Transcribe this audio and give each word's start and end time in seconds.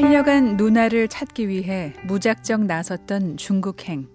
팔려간 0.00 0.56
누나를 0.56 1.08
찾기 1.08 1.48
위해 1.48 1.92
무작정 2.04 2.68
나섰던 2.68 3.36
중국행. 3.36 4.08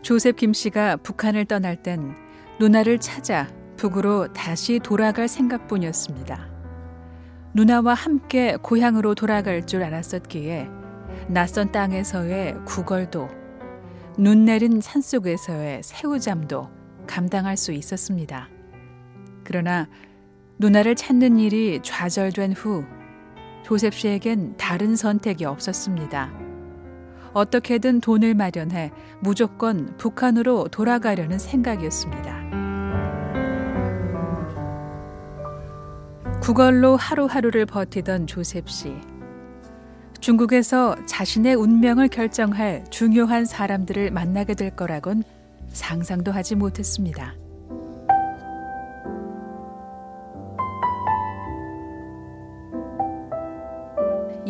조셉 0.00 0.36
김 0.36 0.54
씨가 0.54 0.96
북한을 0.96 1.44
떠날 1.44 1.76
땐 1.82 2.14
누나를 2.58 2.98
찾아 2.98 3.46
북으로 3.76 4.32
다시 4.32 4.80
돌아갈 4.82 5.28
생각뿐이었습니다. 5.28 6.48
누나와 7.52 7.92
함께 7.92 8.56
고향으로 8.62 9.14
돌아갈 9.14 9.66
줄 9.66 9.82
알았었기에 9.82 10.70
낯선 11.28 11.70
땅에서의 11.72 12.64
구걸도 12.64 13.28
눈 14.16 14.46
내린 14.46 14.80
산속에서의 14.80 15.82
새우잠도 15.82 16.70
감당할 17.06 17.58
수 17.58 17.72
있었습니다. 17.72 18.48
그러나 19.44 19.90
누나를 20.56 20.94
찾는 20.94 21.38
일이 21.38 21.80
좌절된 21.82 22.54
후 22.54 22.86
조셉 23.62 23.94
씨에겐 23.94 24.54
다른 24.56 24.96
선택이 24.96 25.44
없었습니다. 25.44 26.32
어떻게든 27.32 28.00
돈을 28.00 28.34
마련해 28.34 28.92
무조건 29.20 29.96
북한으로 29.96 30.68
돌아가려는 30.68 31.38
생각이었습니다. 31.38 32.42
구걸로 36.42 36.96
하루하루를 36.96 37.66
버티던 37.66 38.26
조셉 38.26 38.68
씨. 38.68 38.94
중국에서 40.20 40.96
자신의 41.06 41.54
운명을 41.54 42.08
결정할 42.08 42.84
중요한 42.90 43.44
사람들을 43.44 44.10
만나게 44.10 44.54
될 44.54 44.74
거라곤 44.74 45.22
상상도 45.72 46.32
하지 46.32 46.54
못했습니다. 46.54 47.34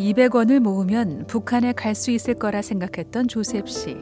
200원을 0.03 0.59
모으면 0.59 1.25
북한에 1.27 1.71
갈 1.71 1.93
수 1.95 2.11
있을 2.11 2.33
거라 2.33 2.61
생각했던 2.61 3.27
조셉 3.29 3.69
씨. 3.69 3.95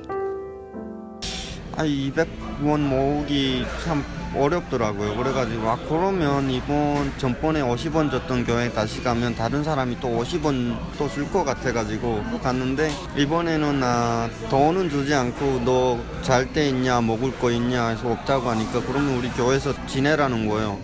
아, 1.75 1.83
200원 1.85 2.79
모으기 2.79 3.63
참 3.83 4.03
어렵더라고요. 4.35 5.15
그래가지고 5.17 5.69
아 5.69 5.77
그러면 5.89 6.49
이번 6.49 7.11
전번에 7.17 7.61
50원 7.61 8.09
줬던 8.09 8.45
교회 8.45 8.71
다시 8.71 9.03
가면 9.03 9.35
다른 9.35 9.61
사람이 9.63 9.99
또 9.99 10.07
50원 10.07 10.75
또 10.97 11.07
줄 11.09 11.29
것 11.31 11.43
같아가지고 11.43 12.23
갔는데 12.41 12.89
이번에는 13.17 13.79
나 13.81 14.29
돈은 14.49 14.89
주지 14.89 15.13
않고 15.13 15.59
너 15.65 15.97
잘 16.23 16.47
때 16.53 16.69
있냐 16.69 17.01
먹을 17.01 17.37
거 17.39 17.51
있냐 17.51 17.89
해서 17.89 18.09
없다고 18.11 18.49
하니까 18.49 18.81
그러면 18.87 19.17
우리 19.17 19.29
교회에서 19.31 19.73
지내라는 19.85 20.47
거예요. 20.47 20.79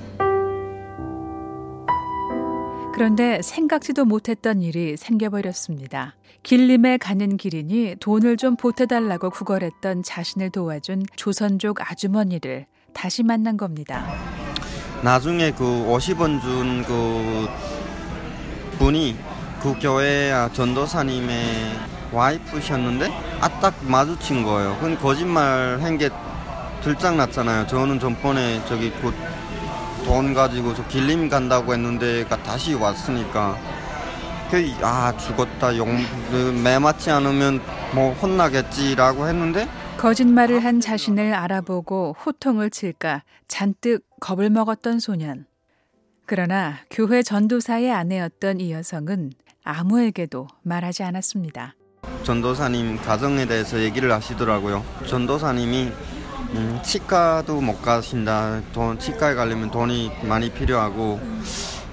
그런데 2.97 3.39
생각지도 3.43 4.05
못했던 4.05 4.63
일이 4.63 4.97
생겨버렸습니다. 4.97 6.15
길림에 6.41 6.97
가는 6.97 7.37
길이니 7.37 7.97
돈을 7.99 8.37
좀 8.37 8.55
보태달라고 8.55 9.29
구걸했던 9.29 10.01
자신을 10.01 10.49
도와준 10.49 11.03
조선족 11.15 11.91
아주머니를 11.91 12.65
다시 12.93 13.21
만난 13.21 13.55
겁니다. 13.55 14.03
나중에 15.03 15.51
그 15.51 15.63
50원 15.63 16.41
준 16.41 16.83
그 16.87 17.47
분이 18.79 19.15
그 19.61 19.75
교회 19.79 20.31
전도사님의 20.53 21.37
와이프셨는데 22.11 23.11
아딱 23.41 23.75
마주친 23.85 24.41
거예요. 24.43 24.73
그건 24.75 24.97
거짓말 24.97 25.77
한 25.81 25.97
게 25.99 26.09
들짝 26.81 27.15
났잖아요. 27.15 27.67
저는 27.67 27.99
전번에 27.99 28.63
저기 28.67 28.89
곧 28.91 29.13
돈 30.07 30.33
가지고 30.33 30.73
저 30.73 30.87
길림 30.87 31.27
간다고 31.27 31.73
했는데 31.73 32.25
다시 32.25 32.73
왔으니까 32.73 33.57
아 34.81 35.17
죽었다 35.17 35.75
용 35.75 35.97
매맞지 36.63 37.11
않으면 37.11 37.59
뭐 37.93 38.13
혼나겠지라고 38.13 39.27
했는데 39.27 39.67
거짓말을 39.97 40.63
한 40.63 40.79
자신을 40.79 41.33
알아보고 41.33 42.15
호통을 42.25 42.69
칠까 42.69 43.23
잔뜩 43.49 44.05
겁을 44.21 44.49
먹었던 44.49 44.99
소년. 44.99 45.45
그러나 46.25 46.77
교회 46.89 47.21
전도사의 47.21 47.91
아내였던 47.91 48.61
이 48.61 48.71
여성은 48.71 49.31
아무에게도 49.65 50.47
말하지 50.63 51.03
않았습니다. 51.03 51.75
전도사님 52.23 52.97
가정에 52.97 53.45
대해서 53.45 53.79
얘기를 53.79 54.11
하시더라고요. 54.13 54.85
전도사님이 55.05 55.91
음, 56.51 56.79
치과도 56.83 57.61
못 57.61 57.81
가신다. 57.81 58.61
돈 58.73 58.97
치과에 58.99 59.35
가려면 59.35 59.69
돈이 59.71 60.11
많이 60.23 60.49
필요하고 60.51 61.19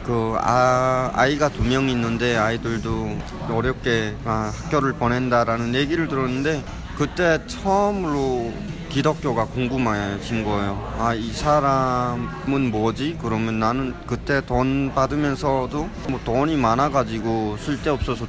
그 0.05 0.37
아, 0.41 1.11
아이가 1.15 1.49
두 1.49 1.63
명 1.65 1.89
있는데 1.89 2.37
아이들도 2.37 3.19
어렵게 3.51 4.17
아, 4.25 4.53
학교를 4.55 4.93
보낸다라는 4.95 5.75
얘기를 5.75 6.09
들었는데 6.09 6.63
그때 6.97 7.41
처음으로 7.47 8.53
기독교가 8.91 9.47
궁금해진 9.47 10.45
거예요. 10.45 10.95
아, 11.01 11.15
이 11.15 11.33
사람은 11.33 12.71
뭐지? 12.71 13.19
그러면 13.21 13.59
나는 13.59 13.93
그때 14.07 14.41
돈 14.47 14.93
받으면서도 14.95 15.89
뭐 16.11 16.21
돈이 16.25 16.57
많아가지고 16.57 17.57
쓸데없어서 17.59 18.27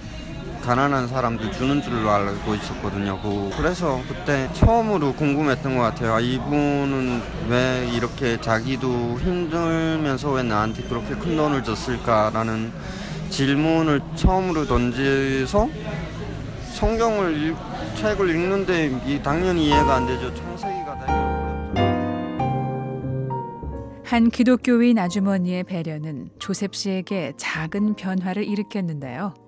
가난한 0.66 1.08
사람들 1.08 1.52
주는 1.52 1.80
줄로 1.80 2.10
알고 2.10 2.56
있었거든요. 2.56 3.20
그래서 3.56 4.02
그때 4.08 4.50
처음으로 4.54 5.14
궁금했던 5.14 5.76
것 5.78 5.84
같아요. 5.84 6.16
아, 6.16 6.20
이분은 6.20 7.22
왜 7.50 7.88
이렇게 7.94 8.42
자기도 8.42 9.20
힘들면서 9.20 10.32
왜 10.32 10.42
나한테 10.42 10.82
그렇게 10.84 11.14
큰 11.14 11.38
돈을 11.38 11.64
줬을까라는 11.64 12.72
질문을 13.30 14.02
처음으로 14.16 14.66
던져서 14.66 15.70
성경을 16.74 17.44
읽, 17.44 17.56
책을 17.98 18.30
읽는데 18.32 19.02
이 19.06 19.22
당연히 19.22 19.68
이해가 19.68 19.98
안 19.98 20.08
되죠. 20.08 20.34
창세기가 20.34 21.00
되게 21.00 21.12
한 24.04 24.32
기독교인 24.32 24.98
아주머니의 24.98 25.64
배려는 25.66 26.32
조셉 26.40 26.74
씨에게 26.74 27.34
작은 27.38 27.96
변화를 27.96 28.44
일으켰는데요. 28.46 29.45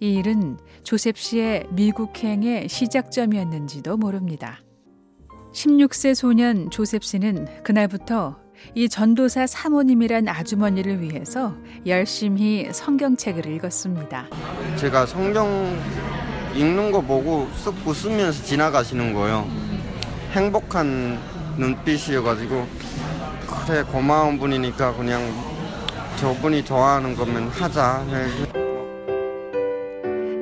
이 0.00 0.14
일은 0.14 0.58
조셉 0.82 1.16
씨의 1.16 1.66
미국행의 1.70 2.68
시작점이었는지도 2.68 3.96
모릅니다. 3.96 4.60
16세 5.52 6.14
소년 6.14 6.70
조셉 6.70 7.02
씨는 7.02 7.62
그날부터 7.62 8.36
이 8.74 8.88
전도사 8.88 9.46
사모님이란 9.46 10.28
아주머니를 10.28 11.00
위해서 11.00 11.54
열심히 11.86 12.68
성경책을 12.72 13.46
읽었습니다. 13.54 14.26
제가 14.76 15.06
성경 15.06 15.78
읽는 16.54 16.90
거 16.90 17.00
보고 17.00 17.48
쓱 17.64 17.86
웃으면서 17.86 18.42
지나가시는 18.44 19.12
거예요. 19.12 19.46
행복한 20.32 21.18
눈빛이어가지고 21.58 22.66
그래 23.66 23.82
고마운 23.82 24.38
분이니까 24.38 24.94
그냥 24.94 25.22
저분이 26.18 26.64
좋아하는 26.64 27.14
거면 27.14 27.48
하자. 27.48 28.65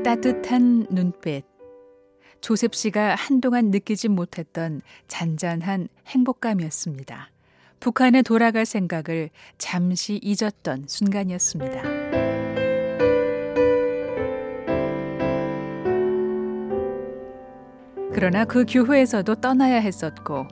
따뜻한 0.04 0.86
눈빛. 0.90 1.46
조셉 2.42 2.74
씨가 2.74 3.14
한동안 3.14 3.70
느끼지 3.70 4.08
못했던 4.08 4.82
잔잔한 5.08 5.88
행복감이었습니다. 6.06 7.30
북한에 7.80 8.20
돌아갈 8.20 8.66
생각을 8.66 9.30
잠시 9.56 10.20
잊었던 10.22 10.84
순간이었습니다. 10.86 11.82
그러나 18.12 18.44
그 18.44 18.66
교회에서도 18.68 19.36
떠나야 19.36 19.80
했었고 19.80 20.46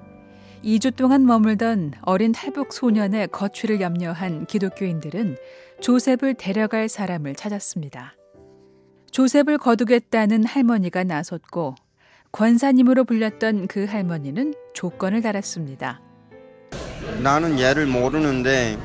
2주 0.64 0.96
동안 0.96 1.26
머물던 1.26 1.92
어린 2.00 2.32
탈북 2.32 2.72
소년의 2.72 3.28
거취를 3.28 3.82
염려한 3.82 4.46
기독교인들은 4.46 5.36
조셉을 5.82 6.34
데려갈 6.34 6.88
사람을 6.88 7.34
찾았습니다. 7.34 8.14
조셉을 9.12 9.58
거두겠다는 9.58 10.46
할머니가 10.46 11.04
나섰고 11.04 11.74
권사님으로 12.32 13.04
불렸던 13.04 13.66
그 13.68 13.84
할머니는 13.84 14.54
조건을 14.72 15.20
달았습니다. 15.20 16.00
나는 17.22 17.60
얘를 17.60 17.84
모르는데 17.86 18.78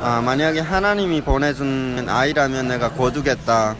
아, 0.00 0.20
만약에 0.20 0.60
하나님이 0.60 1.22
보내준 1.22 2.06
아이라면 2.08 2.68
내가 2.68 2.92
거두겠다. 2.92 3.74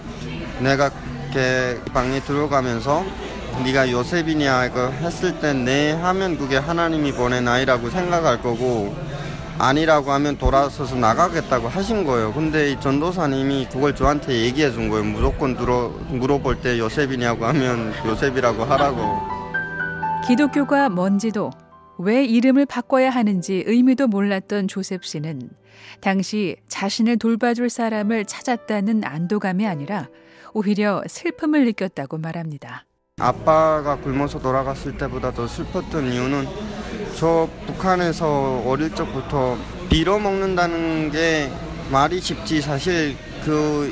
내가 0.60 0.90
걔 1.32 1.78
방에 1.92 2.18
들어가면서 2.20 3.04
네가 3.64 3.92
요셉이냐 3.92 4.66
이거 4.66 4.88
했을 4.88 5.38
때네 5.38 5.92
하면 5.92 6.36
그게 6.38 6.56
하나님이 6.56 7.12
보낸 7.12 7.46
아이라고 7.46 7.88
생각할 7.90 8.42
거고 8.42 8.96
아니라고 9.58 10.12
하면 10.12 10.36
돌아서서 10.36 10.96
나가겠다고 10.96 11.68
하신 11.68 12.04
거예요. 12.04 12.32
근데 12.32 12.72
이 12.72 12.80
전도사님이 12.80 13.68
그걸 13.72 13.94
저한테 13.94 14.42
얘기해 14.44 14.70
준 14.70 14.88
거예요. 14.88 15.04
무조건 15.04 15.56
들어, 15.56 15.88
물어볼 16.10 16.60
때 16.60 16.78
요셉이냐고 16.78 17.46
하면 17.46 17.92
요셉이라고 18.06 18.64
하라고. 18.64 19.18
기독교가 20.26 20.88
뭔지도 20.88 21.50
왜 21.98 22.24
이름을 22.24 22.66
바꿔야 22.66 23.10
하는지 23.10 23.62
의미도 23.66 24.08
몰랐던 24.08 24.68
조셉 24.68 25.04
씨는 25.04 25.50
당시 26.00 26.56
자신을 26.68 27.18
돌봐줄 27.18 27.70
사람을 27.70 28.24
찾았다는 28.24 29.04
안도감이 29.04 29.66
아니라 29.66 30.08
오히려 30.52 31.02
슬픔을 31.06 31.64
느꼈다고 31.66 32.18
말합니다. 32.18 32.84
아빠가 33.18 33.96
굶어서 33.96 34.38
돌아갔을 34.38 34.98
때보다 34.98 35.32
더 35.32 35.48
슬펐던 35.48 36.12
이유는 36.12 36.46
저 37.16 37.48
북한에서 37.66 38.62
어릴 38.66 38.94
적부터 38.94 39.56
빌어 39.88 40.18
먹는다는 40.18 41.10
게 41.10 41.50
말이 41.90 42.20
쉽지 42.20 42.60
사실 42.60 43.16
그 43.42 43.90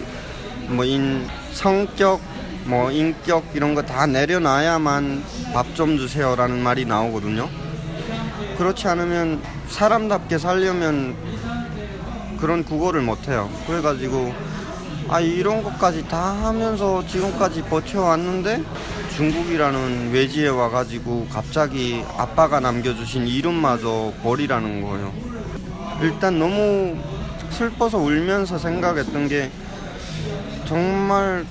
뭐 0.68 0.84
인 0.84 1.26
성격 1.52 2.20
뭐 2.66 2.90
인격 2.90 3.44
이런 3.54 3.74
거 3.74 3.80
다 3.80 4.06
내려놔야만 4.06 5.24
밥 5.54 5.74
좀 5.74 5.96
주세요라는 5.96 6.62
말이 6.62 6.84
나오거든요. 6.84 7.48
그렇지 8.58 8.86
않으면 8.88 9.40
사람답게 9.68 10.36
살려면 10.36 11.16
그런 12.38 12.62
국어를 12.62 13.00
못 13.00 13.26
해요. 13.28 13.48
그래가지고 13.66 14.34
아 15.08 15.20
이런 15.20 15.62
것까지 15.62 16.06
다 16.08 16.18
하면서 16.44 17.06
지금까지 17.06 17.62
버텨왔는데 17.62 18.62
중국이라는 19.16 20.10
외지에 20.12 20.48
와가지고 20.48 21.28
갑자기 21.30 22.04
아빠가 22.18 22.58
남겨주신 22.58 23.28
이름마저 23.28 24.12
버리라는 24.22 24.82
거예요. 24.82 25.12
일단 26.02 26.38
너무 26.38 26.96
슬퍼서 27.50 27.98
울면서 27.98 28.58
생각했던 28.58 29.28
게 29.28 29.50
정말 30.66 31.46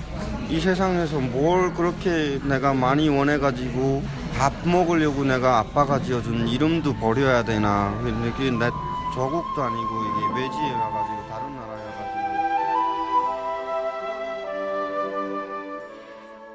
이 0.50 0.60
세상에서 0.60 1.20
뭘 1.20 1.74
그렇게 1.74 2.40
내가 2.44 2.74
많이 2.74 3.08
원해가지고 3.08 4.04
밥 4.38 4.54
먹으려고 4.68 5.24
내가 5.24 5.60
아빠가 5.60 6.02
지어준 6.02 6.50
이름도 6.50 6.96
버려야 6.96 7.44
되나 7.44 7.98
이게 8.04 8.52
내 8.52 8.70
저국도 9.16 9.64
아니고 9.64 9.90
이게 10.04 10.42
외지에 10.42 10.72
와가 10.74 11.03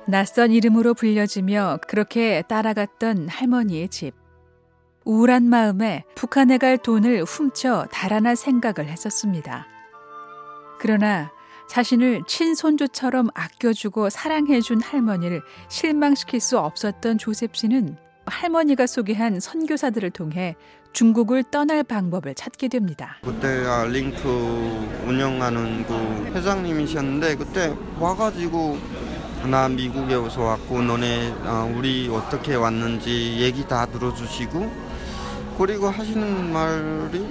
낯선 0.08 0.52
이름으로 0.52 0.94
불려지며 0.94 1.80
그렇게 1.86 2.42
따라갔던 2.48 3.28
할머니의 3.28 3.90
집. 3.90 4.14
우울한 5.04 5.44
마음에 5.44 6.04
북한에 6.14 6.56
갈 6.56 6.78
돈을 6.78 7.24
훔쳐 7.24 7.86
달아날 7.92 8.34
생각을 8.34 8.88
했었습니다. 8.88 9.66
그러나 10.78 11.30
자신을 11.68 12.22
친손주처럼 12.26 13.28
아껴주고 13.34 14.08
사랑해준 14.08 14.80
할머니를 14.80 15.42
실망시킬 15.68 16.40
수 16.40 16.58
없었던 16.58 17.18
조셉 17.18 17.54
씨는 17.54 17.98
할머니가 18.24 18.86
소개한 18.86 19.40
선교사들을 19.40 20.08
통해 20.12 20.56
중국을 20.94 21.44
떠날 21.44 21.84
방법을 21.84 22.34
찾게 22.34 22.68
됩니다. 22.68 23.18
그때 23.22 23.62
아, 23.66 23.84
링크 23.84 24.26
운영하는 25.06 25.84
그 25.86 26.32
회장님이셨는데 26.34 27.36
그때 27.36 27.74
와가지고 28.00 28.78
나 29.50 29.66
미국에서 29.66 30.42
왔고 30.42 30.82
너네 30.82 31.32
아, 31.44 31.66
우리 31.74 32.08
어떻게 32.12 32.54
왔는지 32.54 33.36
얘기 33.38 33.66
다 33.66 33.86
들어주시고 33.86 34.70
그리고 35.56 35.88
하시는 35.88 36.52
말이 36.52 37.26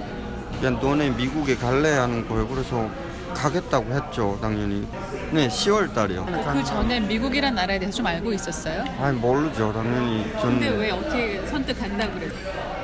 야 0.64 0.70
너네 0.70 1.10
미국에 1.10 1.54
갈래 1.54 1.92
하는 1.92 2.26
거예요. 2.28 2.48
그래서 2.48 2.88
가겠다고 3.34 3.94
했죠, 3.94 4.36
당연히. 4.42 4.84
네, 5.30 5.46
10월 5.46 5.94
달이요. 5.94 6.26
그 6.26 6.64
전에 6.64 6.98
미국이란 6.98 7.54
나라에 7.54 7.78
대해서 7.78 7.98
좀 7.98 8.06
알고 8.06 8.32
있었어요? 8.32 8.84
아니 9.00 9.16
모르죠, 9.16 9.72
당연히. 9.72 10.24
전 10.40 10.58
근데 10.58 10.68
왜 10.70 10.90
어떻게 10.90 11.46
선뜻 11.46 11.78
간다 11.78 12.10
그랬어요? 12.10 12.38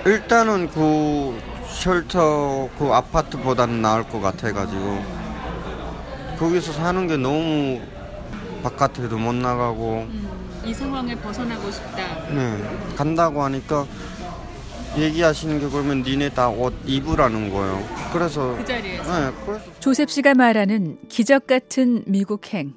일단은 0.06 0.70
그 0.70 1.40
쉘터 1.68 2.68
그 2.78 2.92
아파트보다는 2.92 3.82
나을 3.82 4.04
것 4.04 4.20
같아가지고 4.20 5.02
거기서 6.38 6.72
사는 6.72 7.06
게 7.08 7.16
너무 7.16 7.80
바깥에도 8.74 9.18
못 9.18 9.34
나가고 9.34 10.06
음, 10.08 10.28
이 10.64 10.72
상황을 10.72 11.14
벗어나고 11.16 11.70
싶다. 11.70 12.28
네 12.34 12.56
간다고 12.96 13.42
하니까 13.42 13.86
얘기하시는 14.96 15.60
게 15.60 15.68
그러면 15.68 16.02
니네 16.02 16.30
다 16.30 16.48
옷 16.48 16.72
입으라는 16.86 17.50
거예요. 17.50 17.86
그래서 18.12 18.56
그 18.56 18.64
자리에서. 18.64 19.02
네, 19.30 19.36
그래서 19.44 19.64
조셉 19.80 20.08
씨가 20.10 20.34
말하는 20.34 20.98
기적 21.08 21.46
같은 21.46 22.04
미국행. 22.06 22.72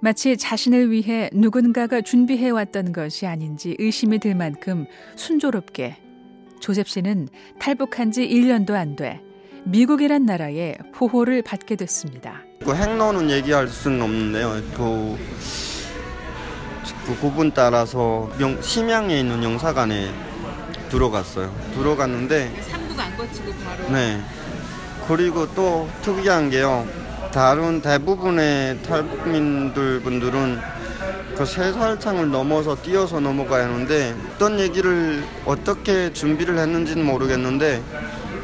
마치 0.00 0.36
자신을 0.36 0.90
위해 0.90 1.28
누군가가 1.34 2.00
준비해 2.00 2.48
왔던 2.50 2.92
것이 2.92 3.26
아닌지 3.26 3.74
의심이 3.78 4.18
들 4.20 4.34
만큼 4.34 4.86
순조롭게 5.16 5.96
조셉 6.60 6.88
씨는 6.88 7.28
탈북한 7.58 8.10
지 8.12 8.26
1년도 8.26 8.72
안 8.72 8.94
돼 8.96 9.20
미국이란 9.68 10.24
나라의 10.24 10.78
보호를 10.94 11.42
받게 11.42 11.76
됐습니다. 11.76 12.40
그 12.64 12.74
행로는 12.74 13.28
얘기할 13.28 13.68
수는 13.68 14.00
없는데요. 14.00 14.62
그, 14.74 15.18
그 17.04 17.18
구분 17.20 17.52
따라서 17.52 18.30
영, 18.40 18.60
심양에 18.62 19.20
있는 19.20 19.44
영사관에 19.44 20.10
들어갔어요. 20.88 21.54
들어갔는데 21.74 22.62
삼국 22.62 22.98
안 22.98 23.14
거치고 23.14 23.52
바로. 23.62 23.90
네. 23.90 24.18
그리고 25.06 25.46
또 25.54 25.86
특이한 26.00 26.48
게요. 26.48 26.86
다른 27.30 27.82
대부분의 27.82 28.82
탈북민들 28.82 30.00
분들은 30.00 30.60
그 31.36 31.44
세살창을 31.44 32.30
넘어서 32.30 32.74
뛰어서 32.74 33.20
넘어가야 33.20 33.64
하는데 33.64 34.14
어떤 34.34 34.58
얘기를 34.60 35.22
어떻게 35.44 36.10
준비를 36.10 36.58
했는지는 36.58 37.04
모르겠는데 37.04 37.82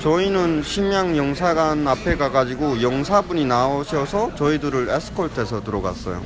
저희는 0.00 0.62
심양 0.62 1.16
영사관 1.16 1.86
앞에 1.86 2.16
가가지고 2.16 2.82
영사분이 2.82 3.46
나오셔서 3.46 4.34
저희들을 4.34 4.88
에스콜트해서 4.90 5.62
들어갔어요. 5.62 6.22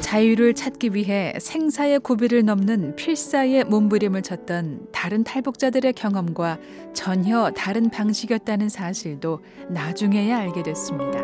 자유를 0.00 0.54
찾기 0.54 0.94
위해 0.94 1.34
생사의 1.38 2.00
고비를 2.00 2.44
넘는 2.44 2.96
필사의 2.96 3.64
몸부림을 3.64 4.22
쳤던 4.22 4.88
다른 4.92 5.24
탈북자들의 5.24 5.92
경험과 5.94 6.58
전혀 6.94 7.50
다른 7.50 7.90
방식이었다는 7.90 8.68
사실도 8.68 9.40
나중에야 9.68 10.38
알게 10.38 10.62
됐습니다. 10.62 11.20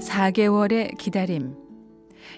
4개월의 0.00 0.96
기다림. 0.98 1.54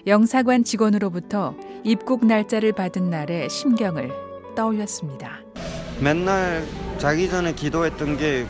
영사관 0.07 0.63
직원으로부터 0.63 1.55
입국 1.83 2.25
날짜를 2.25 2.73
받은 2.73 3.09
날의 3.09 3.49
심경을 3.49 4.11
떠올렸습니다. 4.55 5.39
맨날 6.01 6.65
자기 6.99 7.29
전에 7.29 7.53
기도했던 7.53 8.17
게 8.17 8.45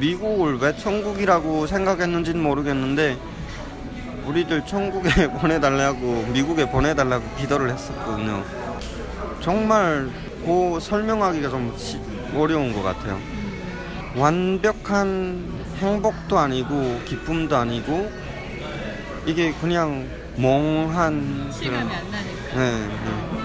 미국을 0.00 0.58
왜 0.58 0.74
천국이라고 0.76 1.66
생각했는지는 1.66 2.42
모르겠는데 2.42 3.18
우리들 4.26 4.64
천국에 4.64 5.28
보내달라고 5.38 6.28
미국에 6.32 6.68
보내달라고 6.68 7.24
기도를 7.36 7.70
했었거든요. 7.70 8.42
정말 9.40 10.08
그 10.46 10.78
설명하기가 10.80 11.50
좀 11.50 11.76
어려운 12.34 12.72
것 12.72 12.82
같아요. 12.82 13.20
완벽한 14.16 15.52
행복도 15.76 16.38
아니고 16.38 17.00
기쁨도 17.04 17.54
아니고 17.54 18.10
이게 19.26 19.52
그냥 19.60 20.08
멍한 20.36 21.52
나니까. 21.60 22.56
네, 22.56 22.88
네. 22.88 23.43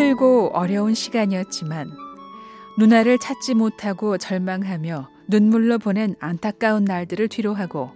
힘들고 0.00 0.52
어려운 0.54 0.94
시간이었지만 0.94 1.92
누나를 2.78 3.18
찾지 3.18 3.52
못하고 3.52 4.16
절망하며 4.16 5.10
눈물로 5.28 5.78
보낸 5.78 6.14
안타까운 6.20 6.84
날들을 6.84 7.28
뒤로하고 7.28 7.90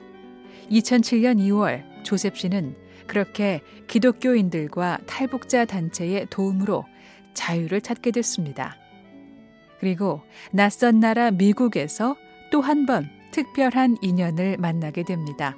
2007년 0.71 1.39
2월 1.39 1.83
조셉 2.05 2.37
씨는 2.37 2.77
그렇게 3.07 3.63
기독교인들과 3.87 4.99
탈북자 5.07 5.65
단체의 5.65 6.27
도움으로 6.29 6.85
자유를 7.33 7.81
찾게 7.81 8.11
됐습니다. 8.11 8.77
그리고 9.81 10.21
낯선 10.53 11.01
나라 11.01 11.31
미국에서 11.31 12.17
또 12.51 12.61
한 12.61 12.85
번 12.85 13.09
특별한 13.31 13.97
인연을 14.03 14.59
만나게 14.59 15.05
됩니다. 15.05 15.57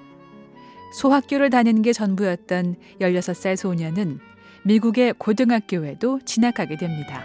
소학교를 0.95 1.51
다니는 1.51 1.83
게 1.83 1.93
전부였던 1.93 2.77
16살 3.01 3.57
소녀는 3.57 4.21
미국의 4.67 5.15
고등학교에도 5.17 6.19
진학하게 6.25 6.77
됩니다. 6.77 7.25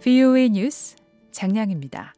VOA 0.00 0.50
뉴스 0.50 0.94
장량입니다. 1.32 2.14